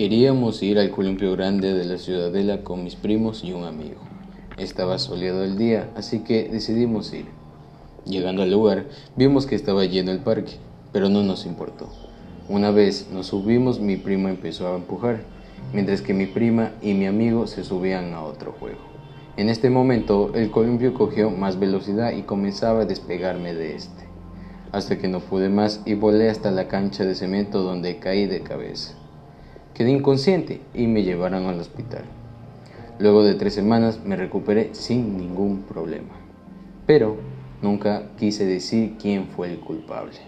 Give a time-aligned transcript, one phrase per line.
[0.00, 4.00] Queríamos ir al columpio grande de la ciudadela con mis primos y un amigo.
[4.56, 7.26] Estaba soleado el día, así que decidimos ir.
[8.06, 10.54] Llegando al lugar, vimos que estaba lleno el parque,
[10.90, 11.90] pero no nos importó.
[12.48, 15.20] Una vez nos subimos, mi primo empezó a empujar,
[15.74, 18.80] mientras que mi prima y mi amigo se subían a otro juego.
[19.36, 24.04] En este momento, el columpio cogió más velocidad y comenzaba a despegarme de este,
[24.72, 28.40] hasta que no pude más y volé hasta la cancha de cemento donde caí de
[28.40, 28.94] cabeza.
[29.74, 32.04] Quedé inconsciente y me llevaron al hospital.
[32.98, 36.14] Luego de tres semanas me recuperé sin ningún problema.
[36.86, 37.16] Pero
[37.62, 40.18] nunca quise decir quién fue el culpable.